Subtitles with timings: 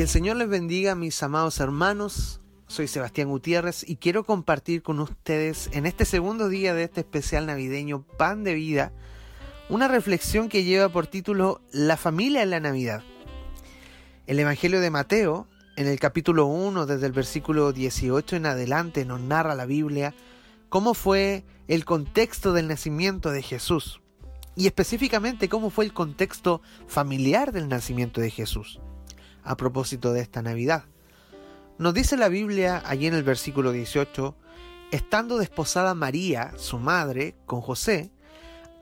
[0.00, 2.40] Que el Señor les bendiga, mis amados hermanos.
[2.68, 7.44] Soy Sebastián Gutiérrez y quiero compartir con ustedes en este segundo día de este especial
[7.44, 8.94] navideño Pan de Vida
[9.68, 13.02] una reflexión que lleva por título La familia en la Navidad.
[14.26, 15.46] El Evangelio de Mateo,
[15.76, 20.14] en el capítulo 1, desde el versículo 18 en adelante, nos narra la Biblia
[20.70, 24.00] cómo fue el contexto del nacimiento de Jesús
[24.56, 28.80] y específicamente cómo fue el contexto familiar del nacimiento de Jesús
[29.42, 30.84] a propósito de esta Navidad.
[31.78, 34.36] Nos dice la Biblia allí en el versículo 18,
[34.90, 38.10] estando desposada María, su madre, con José,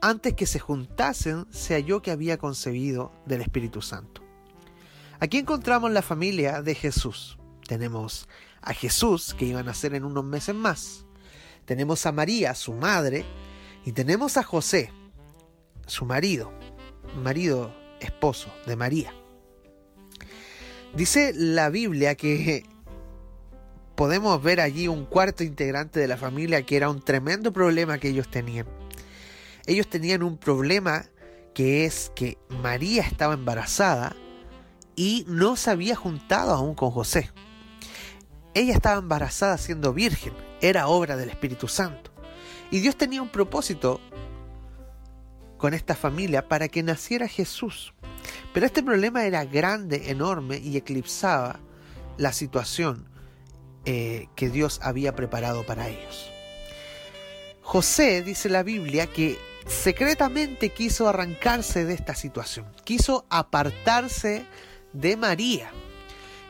[0.00, 4.22] antes que se juntasen, se halló que había concebido del Espíritu Santo.
[5.20, 7.38] Aquí encontramos la familia de Jesús.
[7.66, 8.28] Tenemos
[8.62, 11.04] a Jesús, que iba a nacer en unos meses más.
[11.64, 13.24] Tenemos a María, su madre,
[13.84, 14.92] y tenemos a José,
[15.86, 16.52] su marido,
[17.22, 19.17] marido, esposo de María.
[20.94, 22.64] Dice la Biblia que
[23.94, 28.08] podemos ver allí un cuarto integrante de la familia que era un tremendo problema que
[28.08, 28.66] ellos tenían.
[29.66, 31.04] Ellos tenían un problema
[31.54, 34.14] que es que María estaba embarazada
[34.96, 37.30] y no se había juntado aún con José.
[38.54, 42.10] Ella estaba embarazada siendo virgen, era obra del Espíritu Santo.
[42.70, 44.00] Y Dios tenía un propósito
[45.56, 47.92] con esta familia para que naciera Jesús.
[48.58, 51.60] Pero este problema era grande, enorme y eclipsaba
[52.16, 53.08] la situación
[53.84, 56.28] eh, que Dios había preparado para ellos.
[57.62, 64.44] José, dice la Biblia, que secretamente quiso arrancarse de esta situación, quiso apartarse
[64.92, 65.70] de María.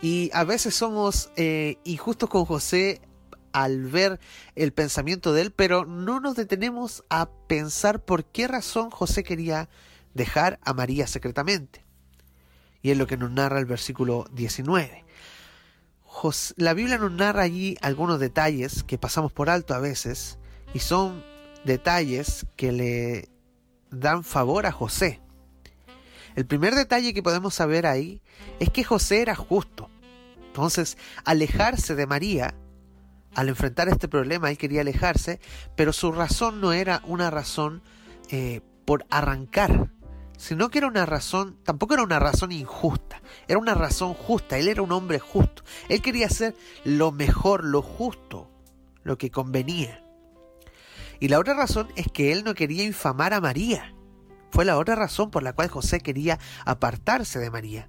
[0.00, 3.00] Y a veces somos eh, injustos con José
[3.50, 4.20] al ver
[4.54, 9.68] el pensamiento de él, pero no nos detenemos a pensar por qué razón José quería
[10.14, 11.85] dejar a María secretamente.
[12.86, 15.04] Y es lo que nos narra el versículo 19.
[16.56, 20.38] la Biblia nos narra allí algunos detalles que pasamos por alto a veces
[20.72, 21.24] y son
[21.64, 23.28] detalles que le
[23.90, 25.20] dan favor a José.
[26.36, 28.22] El primer detalle que podemos saber ahí
[28.60, 29.90] es que José era justo.
[30.46, 32.54] Entonces, alejarse de María,
[33.34, 35.40] al enfrentar este problema, él quería alejarse,
[35.74, 37.82] pero su razón no era una razón
[38.30, 39.90] eh, por arrancar
[40.36, 44.68] sino que era una razón, tampoco era una razón injusta, era una razón justa, él
[44.68, 46.54] era un hombre justo, él quería hacer
[46.84, 48.50] lo mejor, lo justo,
[49.02, 50.02] lo que convenía.
[51.18, 53.94] Y la otra razón es que él no quería infamar a María.
[54.50, 57.88] Fue la otra razón por la cual José quería apartarse de María,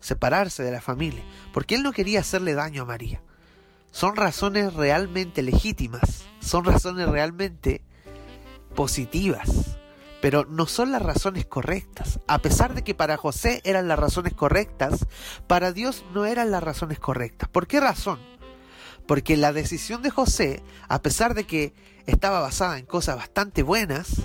[0.00, 1.22] separarse de la familia,
[1.52, 3.22] porque él no quería hacerle daño a María.
[3.92, 7.82] Son razones realmente legítimas, son razones realmente
[8.74, 9.73] positivas
[10.24, 12.18] pero no son las razones correctas.
[12.26, 15.04] A pesar de que para José eran las razones correctas,
[15.46, 17.50] para Dios no eran las razones correctas.
[17.50, 18.18] ¿Por qué razón?
[19.06, 21.74] Porque la decisión de José, a pesar de que
[22.06, 24.22] estaba basada en cosas bastante buenas,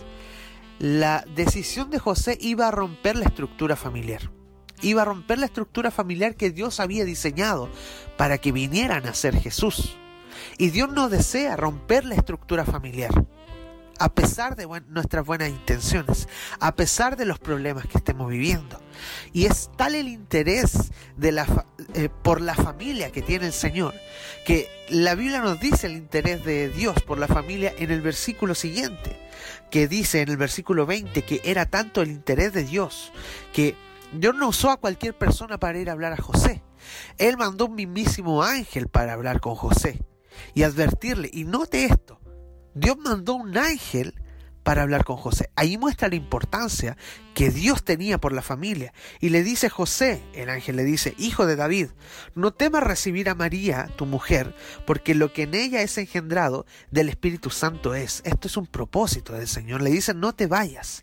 [0.79, 4.31] la decisión de José iba a romper la estructura familiar.
[4.81, 7.67] Iba a romper la estructura familiar que Dios había diseñado
[8.17, 9.97] para que vinieran a ser Jesús.
[10.57, 13.11] Y Dios no desea romper la estructura familiar
[13.99, 16.27] a pesar de nuestras buenas intenciones,
[16.59, 18.81] a pesar de los problemas que estemos viviendo.
[19.33, 23.93] Y es tal el interés de la, eh, por la familia que tiene el Señor,
[24.45, 28.55] que la Biblia nos dice el interés de Dios por la familia en el versículo
[28.55, 29.19] siguiente,
[29.69, 33.11] que dice en el versículo 20 que era tanto el interés de Dios,
[33.53, 33.75] que
[34.13, 36.63] Dios no usó a cualquier persona para ir a hablar a José.
[37.17, 40.01] Él mandó un mismísimo ángel para hablar con José
[40.53, 42.18] y advertirle, y note esto,
[42.79, 44.13] Dios mandó un ángel
[44.63, 45.49] para hablar con José.
[45.55, 46.95] Ahí muestra la importancia
[47.39, 48.91] que Dios tenía por la familia.
[49.21, 51.87] Y le dice José, el ángel le dice, hijo de David,
[52.35, 54.53] no temas recibir a María, tu mujer,
[54.85, 58.21] porque lo que en ella es engendrado del Espíritu Santo es.
[58.25, 59.81] Esto es un propósito del Señor.
[59.81, 61.01] Le dice, no te vayas.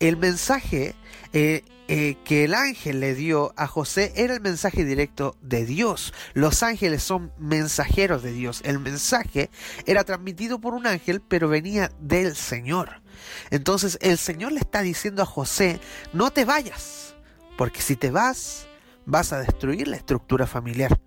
[0.00, 0.96] El mensaje
[1.32, 6.12] eh, eh, que el ángel le dio a José era el mensaje directo de Dios.
[6.34, 8.60] Los ángeles son mensajeros de Dios.
[8.64, 9.50] El mensaje
[9.86, 13.02] era transmitido por un ángel, pero venía del Señor.
[13.50, 15.80] Entonces el Señor le está diciendo a José,
[16.12, 17.14] no te vayas,
[17.56, 18.66] porque si te vas,
[19.04, 20.98] vas a destruir la estructura familiar.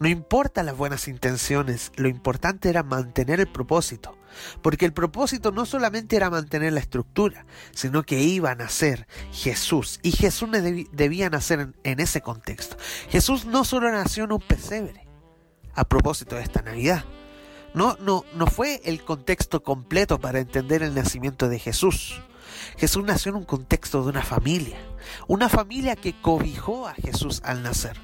[0.00, 4.16] No importa las buenas intenciones, lo importante era mantener el propósito,
[4.62, 9.98] porque el propósito no solamente era mantener la estructura, sino que iba a nacer Jesús,
[10.04, 10.50] y Jesús
[10.92, 12.76] debía nacer en, ese contexto.
[13.10, 15.08] Jesús no solo nació en un pesebre,
[15.74, 17.04] a propósito de esta Navidad,
[17.78, 22.20] no, no, no fue el contexto completo para entender el nacimiento de Jesús.
[22.76, 24.78] Jesús nació en un contexto de una familia,
[25.28, 27.96] una familia que cobijó a Jesús al nacer.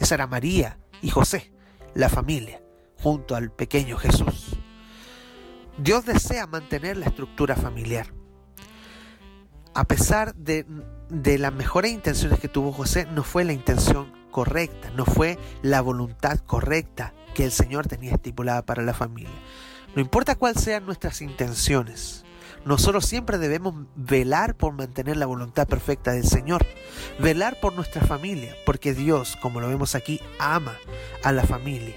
[0.00, 1.52] Esa era María y José,
[1.92, 2.62] la familia,
[3.02, 4.56] junto al pequeño Jesús.
[5.76, 8.14] Dios desea mantener la estructura familiar.
[9.74, 10.64] A pesar de,
[11.10, 15.80] de las mejores intenciones que tuvo José, no fue la intención correcta, no fue la
[15.80, 19.30] voluntad correcta que el Señor tenía estipulada para la familia.
[19.94, 22.24] No importa cuáles sean nuestras intenciones,
[22.64, 26.64] nosotros siempre debemos velar por mantener la voluntad perfecta del Señor,
[27.18, 30.76] velar por nuestra familia, porque Dios, como lo vemos aquí, ama
[31.24, 31.96] a la familia,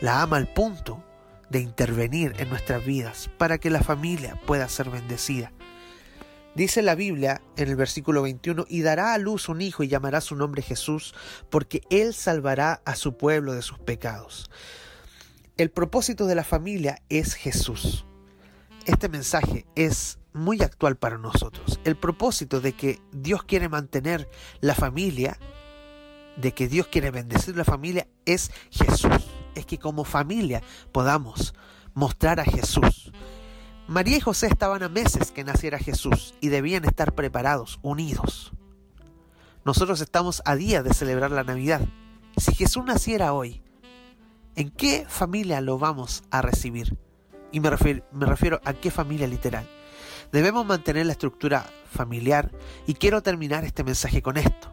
[0.00, 1.02] la ama al punto
[1.48, 5.52] de intervenir en nuestras vidas para que la familia pueda ser bendecida.
[6.54, 10.20] Dice la Biblia en el versículo 21, y dará a luz un hijo y llamará
[10.20, 11.14] su nombre Jesús,
[11.48, 14.50] porque él salvará a su pueblo de sus pecados.
[15.56, 18.04] El propósito de la familia es Jesús
[18.86, 21.80] este mensaje es muy actual para nosotros.
[21.84, 24.28] El propósito de que Dios quiere mantener
[24.60, 25.38] la familia,
[26.36, 29.26] de que Dios quiere bendecir la familia, es Jesús.
[29.54, 30.62] Es que como familia
[30.92, 31.54] podamos
[31.94, 33.12] mostrar a Jesús.
[33.90, 38.52] María y José estaban a meses que naciera Jesús y debían estar preparados, unidos.
[39.64, 41.80] Nosotros estamos a día de celebrar la Navidad.
[42.36, 43.64] Si Jesús naciera hoy,
[44.54, 46.96] ¿en qué familia lo vamos a recibir?
[47.50, 49.68] Y me refiero, a qué familia literal.
[50.30, 52.52] Debemos mantener la estructura familiar
[52.86, 54.72] y quiero terminar este mensaje con esto.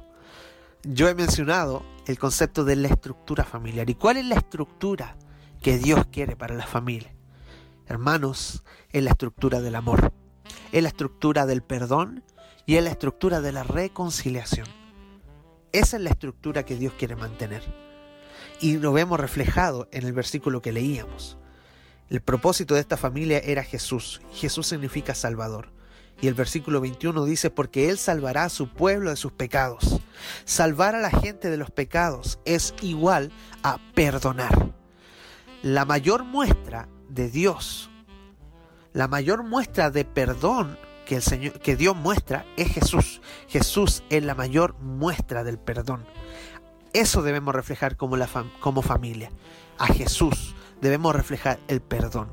[0.84, 3.90] Yo he mencionado el concepto de la estructura familiar.
[3.90, 5.18] ¿Y cuál es la estructura
[5.60, 7.17] que Dios quiere para la familia?
[7.88, 10.12] Hermanos, es la estructura del amor,
[10.72, 12.24] es la estructura del perdón
[12.66, 14.68] y es la estructura de la reconciliación.
[15.72, 17.64] Esa es la estructura que Dios quiere mantener.
[18.60, 21.38] Y lo vemos reflejado en el versículo que leíamos.
[22.10, 24.22] El propósito de esta familia era Jesús.
[24.34, 25.72] Jesús significa Salvador.
[26.20, 30.02] Y el versículo 21 dice, porque Él salvará a su pueblo de sus pecados.
[30.44, 33.32] Salvar a la gente de los pecados es igual
[33.62, 34.74] a perdonar.
[35.62, 37.90] La mayor muestra de Dios,
[38.94, 43.22] la mayor muestra de perdón que, el Señor, que Dios muestra es Jesús.
[43.48, 46.06] Jesús es la mayor muestra del perdón.
[46.94, 48.28] Eso debemos reflejar como, la
[48.60, 49.32] como familia.
[49.78, 52.30] A Jesús debemos reflejar el perdón.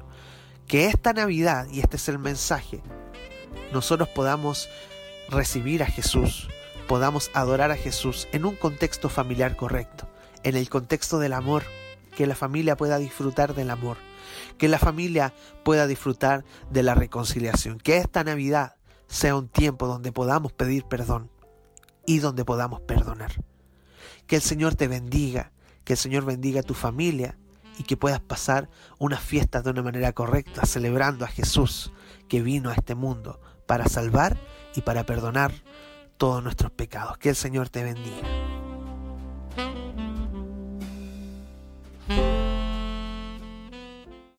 [0.67, 2.83] Que esta Navidad, y este es el mensaje,
[3.73, 4.69] nosotros podamos
[5.29, 6.49] recibir a Jesús,
[6.89, 10.09] podamos adorar a Jesús en un contexto familiar correcto,
[10.43, 11.65] en el contexto del amor,
[12.17, 13.97] que la familia pueda disfrutar del amor,
[14.59, 15.35] que la familia
[15.65, 18.77] pueda disfrutar de la reconciliación, que esta Navidad
[19.07, 21.31] sea un tiempo donde podamos pedir perdón
[22.07, 23.33] y donde podamos perdonar.
[24.27, 25.53] Que el Señor te bendiga,
[25.85, 27.39] que el Señor bendiga a tu familia
[27.79, 28.69] y que puedas pasar
[28.99, 31.93] una fiesta de una manera correcta, celebrando a Jesús
[32.29, 34.39] que vino a este mundo para salvar
[34.75, 35.53] y para perdonar
[36.17, 37.19] todos nuestros pecados.
[37.19, 38.44] Que el Señor te bendiga.